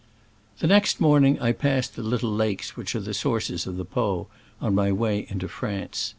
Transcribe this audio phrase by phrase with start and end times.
[0.57, 4.25] The next morning I passed the little lakes which are the sources of the Po,
[4.59, 6.09] on my way into France.